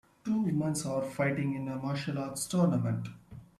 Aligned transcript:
Two 0.25 0.41
women 0.41 0.73
are 0.87 1.03
fighting 1.03 1.53
in 1.53 1.67
a 1.67 1.75
martial 1.75 2.17
arts 2.17 2.47
tournament. 2.47 3.09